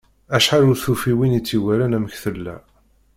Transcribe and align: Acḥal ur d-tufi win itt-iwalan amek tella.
Acḥal 0.35 0.63
ur 0.69 0.77
d-tufi 0.77 1.13
win 1.17 1.37
itt-iwalan 1.39 1.97
amek 1.97 2.15
tella. 2.23 2.55